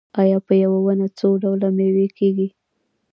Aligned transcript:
آیا 0.21 0.37
په 0.47 0.53
یوه 0.63 0.79
ونه 0.83 1.07
څو 1.17 1.27
ډوله 1.41 1.69
میوه 1.77 2.05
کیږي؟ 2.17 2.47